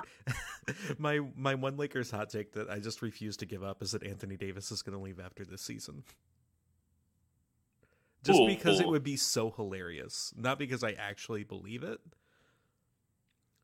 [0.99, 4.05] my my one Lakers hot take that I just refuse to give up is that
[4.07, 6.05] Anthony Davis is going to leave after this season.
[8.25, 11.99] Just Cool, because it would be so hilarious, not because I actually believe it,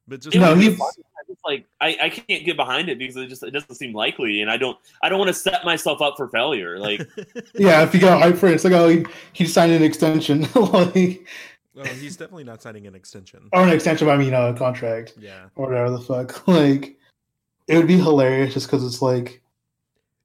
[0.09, 0.91] but just You know, It he- fun.
[1.17, 3.93] I just, like I, I can't get behind it because it just it doesn't seem
[3.95, 6.79] likely, and I don't I don't want to set myself up for failure.
[6.79, 7.07] Like
[7.57, 10.43] yeah, if you got hype for it, it's like oh, he, he signed an extension,
[10.55, 11.27] like
[11.75, 13.49] well, he's definitely not signing an extension.
[13.53, 14.09] or an extension.
[14.09, 16.47] I mean, you a contract Yeah, or whatever the fuck.
[16.49, 16.97] Like,
[17.69, 19.43] it would be hilarious just because it's like,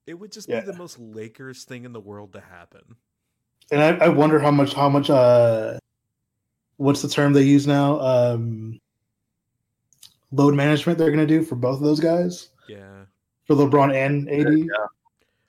[0.08, 0.62] it would just Yeah.
[0.62, 2.96] be the most Lakers thing in the world to happen.
[3.72, 5.78] and I, I wonder how much how much uh,
[6.78, 8.00] what's the term they use now?
[8.00, 8.80] Um,
[10.34, 13.06] load management they're gonna do for both of those guys Yeah.
[13.46, 14.58] for LeBron and AD.
[14.60, 14.86] yeah.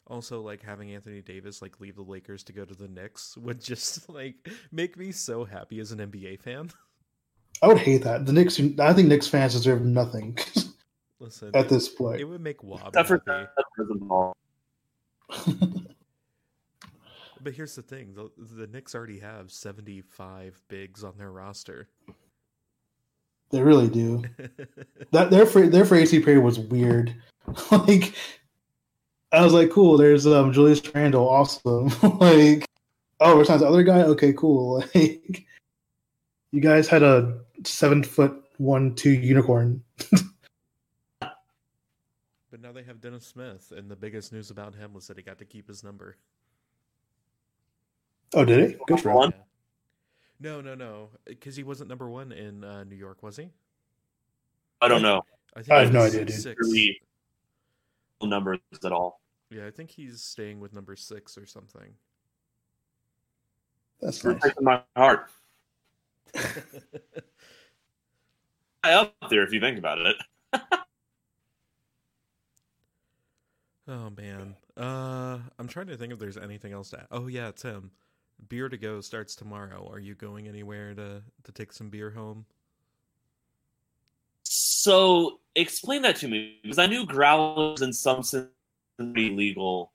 [0.06, 3.60] Also, like having Anthony Davis like leave the Lakers to go to the Knicks would
[3.60, 4.36] just like
[4.70, 6.70] make me so happy as an NBA fan.
[7.62, 8.26] I would hate that.
[8.26, 10.36] The Knicks, I think Knicks fans deserve nothing
[11.20, 12.20] Listen, at this point.
[12.20, 13.46] it would make Wob except happy.
[17.42, 21.88] But here's the thing: the, the Knicks already have 75 bigs on their roster.
[23.54, 24.24] They really do.
[25.12, 27.14] That their free, their free AC period was weird.
[27.70, 28.14] like,
[29.30, 29.96] I was like, cool.
[29.96, 31.86] There's um Julius Randle, awesome.
[32.18, 32.64] like,
[33.20, 34.02] oh, we're signing the other guy.
[34.02, 34.82] Okay, cool.
[34.94, 35.46] Like,
[36.50, 39.84] you guys had a seven foot one two unicorn.
[41.20, 41.30] but
[42.60, 45.38] now they have Dennis Smith, and the biggest news about him was that he got
[45.38, 46.16] to keep his number.
[48.34, 48.76] Oh, did he?
[48.88, 49.32] Good for him.
[50.40, 50.50] One?
[50.50, 50.50] Yeah.
[50.50, 53.50] No, no, no, because he wasn't number one in uh, New York, was he?
[54.80, 55.22] I don't know
[55.56, 56.34] I, think I have no idea, dude.
[56.34, 56.56] Six.
[56.60, 57.00] really
[58.22, 59.20] numbers at all.
[59.50, 61.94] Yeah, I think he's staying with number six or something.
[64.00, 64.38] That's nice.
[64.40, 65.30] breaking my heart.
[68.84, 70.16] High up there if you think about it.
[73.86, 74.56] Oh man.
[74.76, 77.90] Uh I'm trying to think if there's anything else to Oh yeah, Tim.
[78.48, 79.88] Beer to go starts tomorrow.
[79.90, 82.46] Are you going anywhere to to take some beer home?
[84.42, 88.48] So explain that to me because I knew growlers in some sense
[89.12, 89.92] be legal,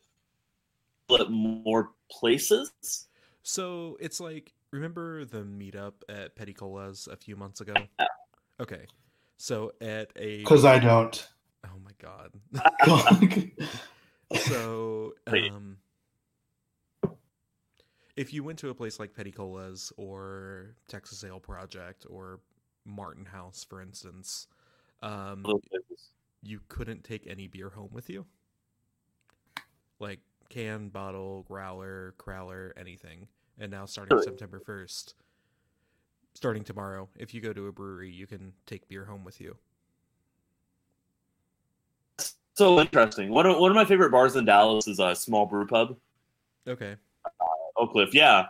[1.08, 2.72] but more places.
[3.44, 7.74] So it's like remember the meetup at Peticolas a few months ago?
[8.00, 8.08] Yeah.
[8.60, 8.86] Okay.
[9.38, 11.28] So at a Because I don't.
[11.66, 12.34] Oh my god.
[12.86, 13.52] God.
[14.36, 15.52] so Wait.
[15.52, 15.78] um
[18.20, 22.42] if you went to a place like Peticolas or Texas Ale Project or
[22.84, 24.48] Martin House, for instance,
[25.02, 25.46] um,
[26.44, 28.26] you couldn't take any beer home with you.
[30.00, 33.30] Like can, bottle, growler, crowler, anything.
[33.58, 34.26] And now starting Really?
[34.26, 35.14] September 1st,
[36.34, 39.56] starting tomorrow, if you go to a brewery, you can take beer home with you.
[42.56, 43.30] So interesting.
[43.30, 45.96] One of, one of my favorite bars in Dallas is a small brew pub.
[46.68, 46.98] Okay.
[47.80, 48.48] Oak Cliff, yeah.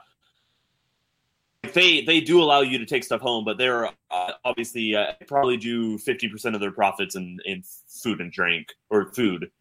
[1.73, 5.57] They they do allow you to take stuff home, but they're uh, obviously uh, probably
[5.57, 9.51] do fifty percent of their profits in, in food and drink or food.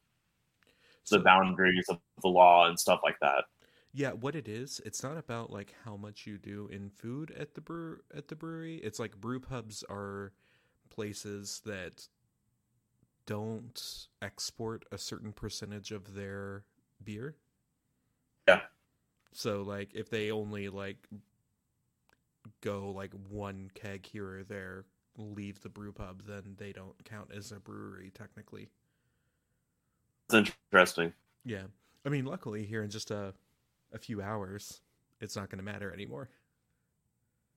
[1.11, 3.45] The So- boundaries of the law and stuff like that.
[3.93, 7.55] Yeah, what it is, it's not about like how much you do in food at
[7.55, 8.77] the brew at the brewery.
[8.77, 10.33] It's like brew pubs are
[10.91, 12.09] places that
[13.27, 16.65] don't export a certain percentage of their
[17.03, 17.35] beer.
[18.47, 18.61] Yeah.
[19.33, 21.07] So like if they only like
[22.61, 24.85] go like one keg here or there,
[25.17, 28.69] leave the brew pub, then they don't count as a brewery technically.
[30.31, 31.13] It's interesting.
[31.45, 31.65] Yeah.
[32.05, 33.35] I mean, luckily here in just a
[33.93, 34.81] a few hours,
[35.21, 36.29] it's not going to matter anymore.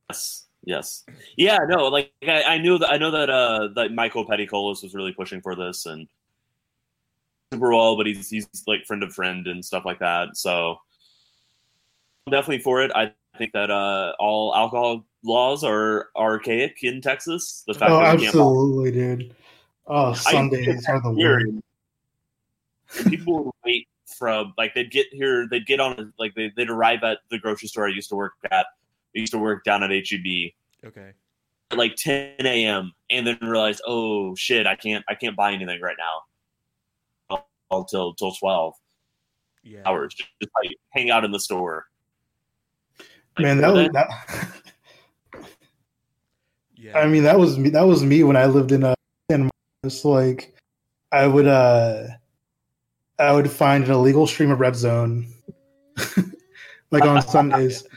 [0.10, 0.47] Yes.
[0.63, 1.03] Yes.
[1.38, 1.57] Yeah.
[1.67, 1.88] No.
[1.88, 2.91] Like I, I knew that.
[2.91, 3.29] I know that.
[3.29, 6.07] Uh, that Michael Peticolas was really pushing for this and
[7.51, 10.38] super well, but he's he's like friend of friend and stuff like that.
[10.38, 10.77] So
[12.29, 12.91] definitely for it.
[12.93, 17.63] I think that uh, all alcohol laws are archaic in Texas.
[17.67, 19.36] The fact Oh, that we can't buy absolutely, dude.
[19.88, 21.41] Oh, Sundays are the here,
[22.93, 23.10] worst.
[23.10, 27.03] people would wait from like they'd get here, they'd get on like they, they'd arrive
[27.03, 28.65] at the grocery store I used to work at.
[29.15, 30.51] I used to work down at HEB
[30.86, 31.12] Okay.
[31.71, 32.93] at like 10 a.m.
[33.10, 38.31] and then realize, oh shit, I can't I can't buy anything right now until till
[38.34, 38.73] 12
[39.63, 39.79] Yeah.
[39.86, 40.13] hours.
[40.13, 41.88] Just, just like hang out in the store.
[43.37, 44.07] Like, Man, that was that.
[46.75, 46.97] Yeah.
[46.97, 47.69] I mean, that was me.
[47.69, 48.95] That was me when I lived in uh,
[49.29, 49.49] in
[49.83, 50.53] It's like
[51.11, 52.07] I would uh,
[53.19, 55.27] I would find an illegal stream of Red Zone,
[56.91, 57.87] like on Sundays.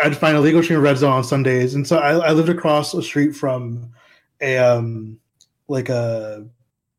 [0.00, 2.48] I'd find a legal stream of Red Zone on Sundays, and so I, I lived
[2.48, 3.90] across the street from
[4.40, 5.18] a um,
[5.68, 6.44] like a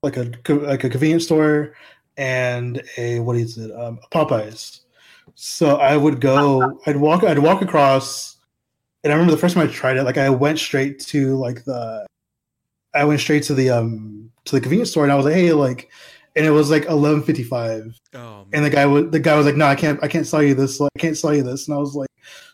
[0.04, 1.74] like a like a convenience store
[2.18, 4.85] and a what is it um, Popeyes.
[5.36, 6.80] So I would go.
[6.88, 7.24] I'd walk.
[7.24, 8.36] I'd walk across
[9.06, 11.64] and I remember the first time I tried it, like I went straight to like
[11.64, 12.08] the,
[12.96, 15.54] I went straight to the um to the convenience store, and I was like, hey,
[15.54, 15.92] like,
[16.36, 19.46] and it was like eleven fifty five, oh, and the guy was the guy was
[19.46, 21.68] like, no, I can't, I can't sell you this, like, I can't sell you this,
[21.68, 22.10] and I was like,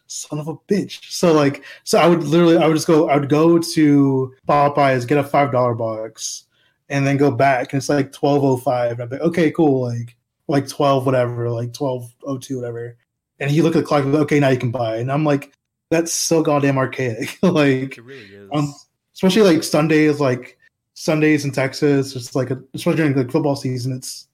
[0.07, 1.09] son of a bitch.
[1.09, 5.07] So like, so I would literally, I would just go, I would go to Popeyes,
[5.07, 6.47] get a five dollar box,
[6.89, 9.83] and then go back, and it's like twelve oh five, and I'm like, okay, cool,
[9.83, 10.17] like,
[10.51, 12.97] like twelve whatever, like twelve oh two whatever,
[13.39, 15.53] and he looked at the clock, like, okay, now you can buy, and I'm like
[15.89, 17.37] that's so goddamn archaic.
[17.43, 18.49] like, it really is.
[18.53, 18.73] um,
[19.13, 20.57] especially like Sundays, like
[20.93, 24.27] Sundays in Texas, it's like, a, especially during like football season, it's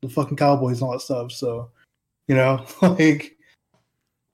[0.00, 1.30] the fucking Cowboys and all that stuff.
[1.30, 1.70] So,
[2.26, 3.36] you know, like,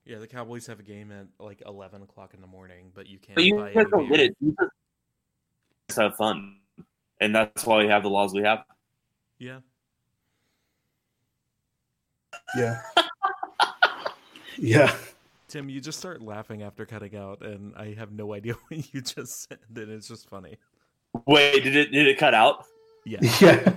[0.05, 3.19] yeah, the Cowboys have a game at like eleven o'clock in the morning, but you
[3.19, 4.17] can't But you buy guys any don't beer.
[4.17, 4.37] get it.
[4.39, 4.55] You
[5.89, 6.57] just have fun.
[7.19, 8.63] And that's why we have the laws we have.
[9.39, 9.59] Yeah.
[12.55, 12.81] Yeah,
[14.57, 14.95] yeah.
[15.51, 19.01] Tim, you just start laughing after cutting out, and I have no idea what you
[19.01, 20.57] just said, and it's just funny.
[21.27, 22.65] Wait, did it did it cut out?
[23.05, 23.19] Yeah.
[23.41, 23.73] Yeah.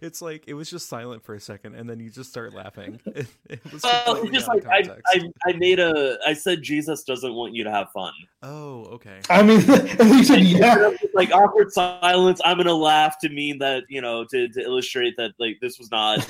[0.00, 3.00] It's like it was just silent for a second, and then you just start laughing.
[3.06, 4.84] It, it was Well, just like I.
[5.08, 6.16] I, I made a.
[6.24, 8.12] I said Jesus doesn't want you to have fun.
[8.44, 9.18] Oh, okay.
[9.28, 10.92] I mean, and he said, yeah.
[11.12, 12.40] like awkward silence.
[12.44, 15.90] I'm gonna laugh to mean that you know to, to illustrate that like this was
[15.90, 16.20] not.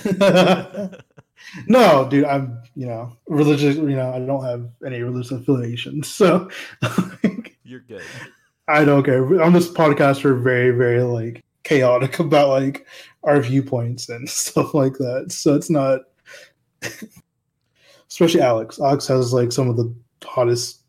[1.66, 6.08] No, dude, I'm, you know, religious, you know, I don't have any religious affiliations.
[6.08, 6.50] So
[7.64, 8.02] You're good.
[8.68, 9.42] I don't care.
[9.42, 12.86] On this podcast, we're very, very like chaotic about like
[13.22, 15.26] our viewpoints and stuff like that.
[15.32, 16.00] So it's not,
[18.10, 18.78] especially Alex.
[18.80, 19.94] Alex has like some of the
[20.24, 20.82] hottest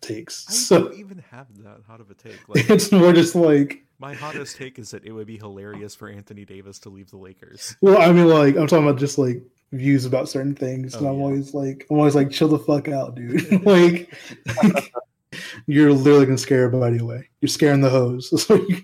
[0.00, 0.46] takes.
[0.48, 2.48] I So don't even have that hot of a take.
[2.48, 6.08] Like it's more just like, my hottest take is that it would be hilarious for
[6.08, 7.74] Anthony Davis to leave the Lakers.
[7.80, 11.10] well, I mean, like I'm talking about just like views about certain things, and Oh,
[11.10, 11.22] I'm yeah.
[11.24, 13.62] always like, I'm always like, chill the fuck out, dude.
[13.66, 14.14] like,
[15.66, 17.28] you're literally gonna scare everybody away.
[17.40, 18.30] You're scaring the hose.
[18.32, 18.82] That's what you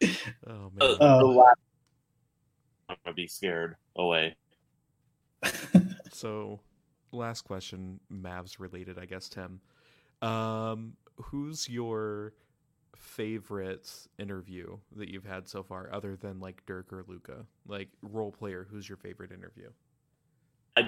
[0.00, 0.08] do.
[0.46, 0.96] Oh man.
[1.00, 1.54] Uh, the.
[2.88, 4.36] I'm gonna be scared away.
[6.12, 6.60] So,
[7.12, 9.60] last question, Mavs related, I guess, Tim.
[10.20, 12.34] Um, who's your
[13.00, 17.46] favorite interview that you've had so far, other than like Dirk or Luka?
[17.66, 19.70] Like role player, who's your favorite interview?
[20.76, 20.82] I,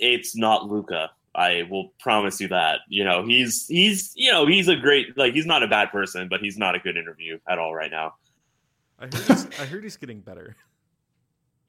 [0.00, 1.10] it's not Luka.
[1.34, 2.80] I will promise you that.
[2.88, 6.28] You know, he's he's you know he's a great like he's not a bad person,
[6.28, 8.14] but he's not a good interview at all right now.
[8.98, 10.56] I heard he's, I heard he's getting better.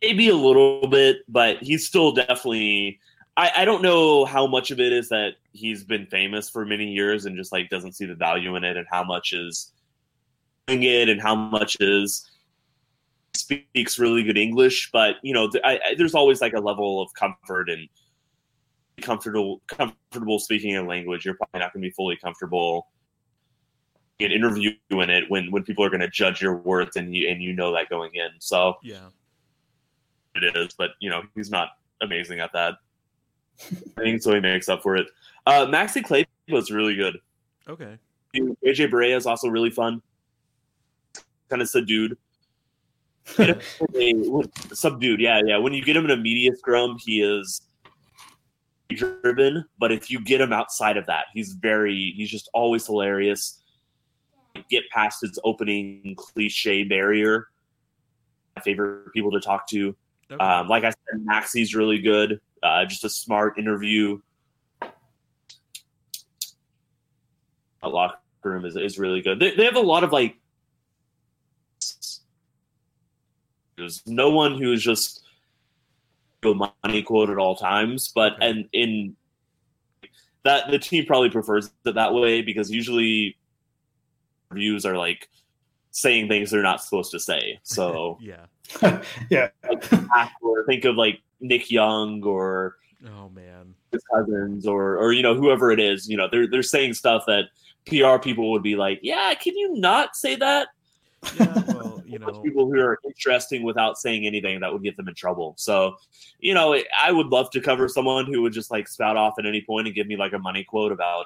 [0.02, 3.00] Maybe a little bit, but he's still definitely.
[3.38, 6.94] I, I don't know how much of it is that he's been famous for many
[6.94, 9.72] years and just like doesn't see the value in it, and how much is
[10.68, 12.30] it, and how much is
[13.34, 14.90] speaks really good English.
[14.92, 17.88] But you know, I, I, there's always like a level of comfort and
[19.02, 21.26] comfortable comfortable speaking a language.
[21.26, 22.88] You're probably not going to be fully comfortable
[24.20, 27.42] in interviewing it when when people are going to judge your words and you and
[27.42, 28.30] you know that going in.
[28.40, 29.10] So Yeah.
[30.36, 31.70] it is, but you know he's not
[32.02, 32.76] amazing at that.
[33.98, 34.34] I think so.
[34.34, 35.08] He makes up for it.
[35.46, 37.18] Uh, Maxi Kleber was really good.
[37.70, 37.98] Okay.
[38.36, 40.02] JJ Barea is also really fun.
[41.50, 42.18] Kind of subdued.
[43.38, 43.62] Get him
[43.96, 45.58] in a- subdued, yeah, yeah.
[45.58, 47.62] When you get him in a media scrum, he is
[48.90, 53.62] driven, but if you get him outside of that, he's very he's just always hilarious.
[54.70, 57.48] Get past his opening cliche barrier.
[58.56, 59.96] My favorite people to talk to.
[60.32, 60.44] Okay.
[60.44, 62.40] Um, like I said, Maxi's really good.
[62.64, 64.20] Uh, just a smart interview.
[67.84, 69.40] A locker room is, is really good.
[69.40, 70.38] They, they have a lot of like.
[73.78, 75.22] There's no one who is just
[76.44, 78.50] a money quote at all times, but Okay.
[78.50, 79.16] and in
[80.44, 83.36] that the team probably prefers it that way because usually
[84.50, 85.28] reviews are like
[85.92, 87.60] saying things they're not supposed to say.
[87.64, 88.46] So yeah.
[89.30, 89.50] yeah.
[90.42, 92.76] or think of like Nick Young or
[93.08, 93.74] Oh man.
[93.92, 96.08] his cousins or or you know whoever it is.
[96.08, 97.46] You know they're they're saying stuff that
[97.88, 100.70] PR people would be like, yeah, can you not say that?
[101.40, 101.64] Yeah.
[101.76, 102.42] Well, you know.
[102.42, 105.54] people who are interesting without saying anything that would get them in trouble.
[105.58, 105.96] So,
[106.40, 109.46] you know, I would love to cover someone who would just like spout off at
[109.46, 111.26] any point and give me like a money quote about.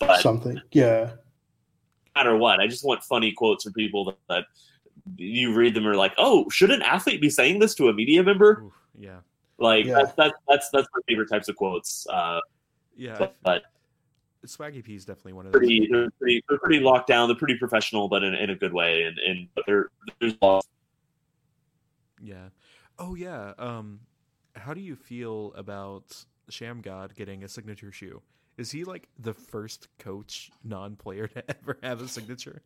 [0.00, 0.60] But Something.
[0.70, 1.10] Yeah.
[2.14, 4.44] no matter what, I just want funny quotes from people that, that
[5.16, 7.92] you read them and are like, oh, should an athlete be saying this to a
[7.92, 8.62] media member?
[8.64, 9.18] oof, yeah.
[9.58, 9.94] Like Yeah.
[9.96, 12.06] that's, that's that's that's my favorite types of quotes.
[12.08, 12.40] Uh,
[12.96, 13.16] Yeah.
[13.18, 13.62] But, but
[14.46, 15.60] Swaggy P is definitely one of those.
[15.60, 17.28] pretty they're pretty they're pretty locked down.
[17.28, 19.04] They're pretty professional, but in, in a good way.
[19.04, 19.90] And and but they're
[20.20, 20.68] there's lots
[22.20, 22.48] Yeah.
[22.98, 23.52] Oh yeah.
[23.58, 24.00] Um,
[24.54, 28.22] how do you feel about Shammgod getting a signature shoe?
[28.58, 32.62] Is he like the first coach non-player to ever have a signature?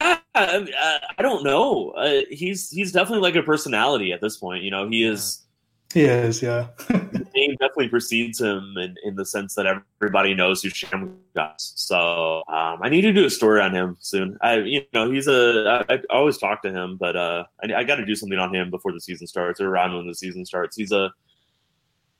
[0.00, 1.90] Uh, I I don't know.
[1.90, 4.62] Uh, he's he's definitely like a personality at this point.
[4.62, 5.45] You know, he is.
[5.94, 6.68] He is, yeah.
[6.88, 11.72] The name definitely precedes him in, in the sense that everybody knows who Sham is.
[11.76, 14.36] So um, I need to do a story on him soon.
[14.42, 15.84] I, you know, he's a.
[15.88, 18.54] I, I always talk to him, but uh, I, I got to do something on
[18.54, 20.76] him before the season starts or around when the season starts.
[20.76, 21.10] He's a.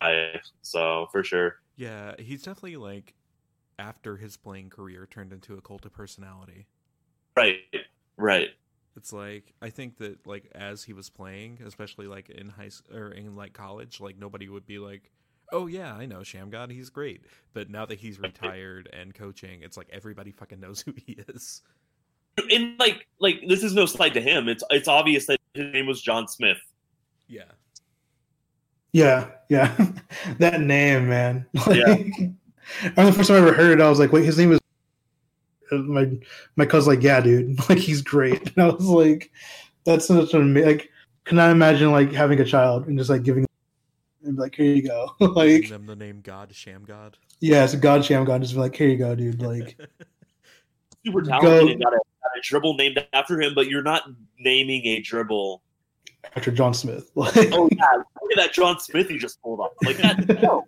[0.00, 1.56] I, so for sure.
[1.76, 3.14] Yeah, he's definitely like
[3.78, 6.66] after his playing career turned into a cult of personality.
[7.36, 7.58] Right.
[8.16, 8.50] Right.
[8.96, 12.82] It's like I think that like as he was playing, especially like in high s-
[12.92, 15.10] or in like college, like nobody would be like,
[15.52, 17.22] "Oh yeah, I know Shammgod, he's great."
[17.52, 21.62] But now that he's retired and coaching, it's like everybody fucking knows who he is.
[22.50, 24.48] And like like this is no slight to him.
[24.48, 26.58] It's it's obvious that his name was John Smith.
[27.28, 27.44] Yeah.
[28.92, 29.76] Yeah, yeah.
[30.38, 31.46] that name, man.
[31.66, 31.86] Like, Yeah.
[32.82, 34.52] I remember the first time I ever heard it, I was like, wait, his name
[34.52, 34.65] is uh,
[35.72, 36.10] Uh, my
[36.56, 37.58] my cousin's like, yeah, dude.
[37.68, 38.52] Like he's great.
[38.56, 39.30] And I was like,
[39.84, 40.90] that's such an ama- like
[41.24, 43.46] can I imagine like having a child and just like giving
[44.24, 45.10] and be like, here you go.
[45.20, 47.14] Giving like them the name God, Shammgod.
[47.40, 49.40] yeah, it's a god sham god, just be like, here you go, dude.
[49.42, 49.76] Like
[51.06, 54.02] Super Go- talented and got a, got a dribble named after him, but you're not
[54.40, 55.62] naming a dribble.
[56.34, 57.10] after John Smith.
[57.16, 57.92] Oh, like Oh yeah,
[58.22, 59.72] look at that John Smith you just pulled off.
[59.84, 60.42] Like that.
[60.42, 60.64] No,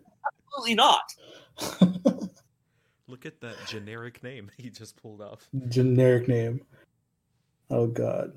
[0.46, 1.03] absolutely not.
[3.09, 5.48] Look at that generic name he just pulled off.
[5.68, 6.61] generic name.
[7.70, 8.32] Oh god.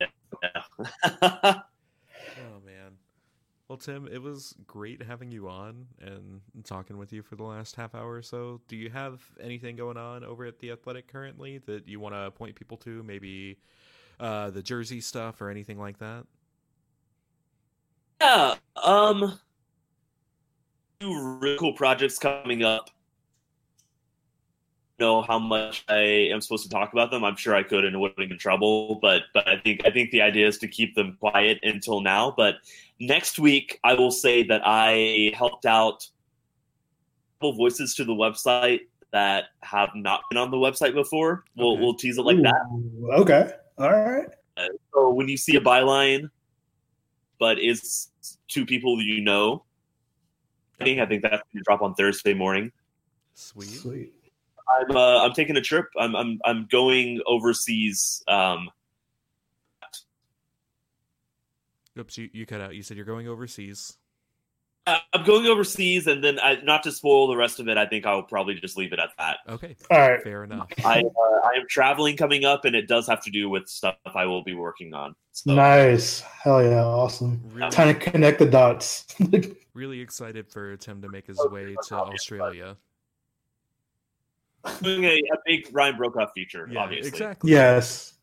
[0.00, 1.54] Yeah.
[2.36, 2.92] Oh man.
[3.68, 7.76] Well, Tim, it was great having you on and talking with you for the last
[7.76, 8.60] half hour or so.
[8.66, 12.30] Do you have anything going on over at the Athletic currently that you want to
[12.32, 13.02] point people to?
[13.04, 13.58] Maybe
[14.20, 16.26] uh, the jersey stuff or anything like that?
[18.20, 18.54] yeah.
[18.82, 19.38] Um.
[21.00, 22.90] Two really cool projects coming up.
[25.00, 27.24] Know how much I am supposed to talk about them.
[27.24, 29.90] I'm sure I could and it wouldn't get in trouble, but but I think I
[29.90, 32.32] think the idea is to keep them quiet until now.
[32.36, 32.56] But
[33.00, 38.82] next week, I will say that I helped out a couple voices to the website
[39.12, 41.42] that have not been on the website before.
[41.56, 41.80] We'll Okay.
[41.80, 42.60] we'll tease it like that.
[43.18, 43.50] Okay.
[43.78, 44.28] All right.
[44.92, 46.30] So when you see a byline,
[47.40, 48.12] but it's
[48.46, 49.64] two people you know,
[50.80, 52.70] I think I think that's going to drop on Thursday morning.
[53.34, 53.70] Sweet.
[53.70, 54.12] Sweet.
[54.68, 55.86] I'm uh, I'm taking a trip.
[55.98, 58.22] I'm I'm I'm going overseas.
[58.28, 58.70] Um,
[61.98, 62.74] Oops, you, you cut out.
[62.74, 63.96] You said you're going overseas.
[64.86, 67.86] I- I'm going overseas, and then I, not to spoil the rest of it, I
[67.86, 69.38] think I'll probably just leave it at that.
[69.48, 70.22] Okay, All right.
[70.22, 70.68] fair enough.
[70.84, 73.96] I uh, I am traveling coming up, and it does have to do with stuff
[74.14, 75.14] I will be working on.
[75.32, 76.20] So, Nice.
[76.20, 76.84] Hell yeah.
[76.84, 77.40] Awesome.
[77.52, 79.06] Really, Trying to connect the dots.
[79.74, 82.76] really excited for Tim to make his way to Australia.
[84.82, 87.08] Doing a, a big Ryan Broekhoff feature, Yeah, obviously.
[87.08, 87.50] exactly.
[87.50, 88.14] yes.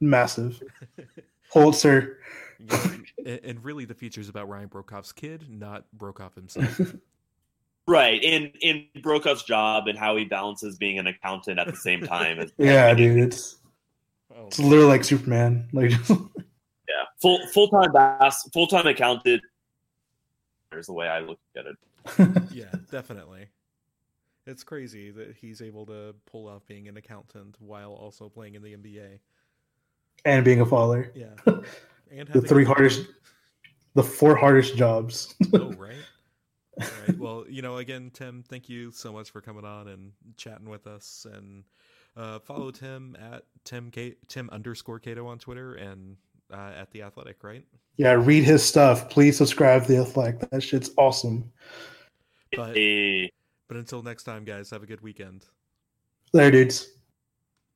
[0.00, 0.62] Massive.
[1.52, 2.16] Holzer.
[2.58, 2.90] Yeah,
[3.24, 6.80] and, and really, the feature's about Ryan Broekhoff's kid, not Broekhoff himself.
[7.90, 12.02] Right, and in Broekhoff's job and how he balances being an accountant at the same
[12.02, 12.38] time.
[12.38, 13.18] Is, Yeah, dude.
[13.18, 13.56] It's
[14.36, 15.66] Oh, it's literally like Superman.
[15.72, 16.16] Like yeah,
[17.22, 19.40] full full time bass, full time accountant.
[20.70, 22.42] There's the way I look at it.
[22.52, 23.46] yeah, definitely.
[24.48, 28.62] It's crazy that he's able to pull off being an accountant while also playing in
[28.62, 29.18] the NBA.
[30.24, 31.12] and being a father.
[31.14, 31.26] Yeah,
[32.10, 32.74] and The three daughter.
[32.82, 33.06] hardest,
[33.94, 35.34] the four hardest jobs.
[35.52, 35.92] Oh right.
[36.80, 37.18] All right.
[37.18, 40.86] Well, you know, again, Tim, thank you so much for coming on and chatting with
[40.86, 41.26] us.
[41.32, 41.64] And
[42.16, 46.16] uh, follow Tim at Tim K- Tim underscore Cato on Twitter and
[46.52, 47.42] uh, at the Athletic.
[47.44, 47.64] Right.
[47.96, 49.10] yeah, read his stuff.
[49.10, 50.48] Please subscribe to the Athletic.
[50.50, 51.50] That shit's awesome.
[52.56, 53.30] But Hey.
[53.68, 55.44] But until next time, guys, have a good weekend.
[56.32, 56.97] There, dudes.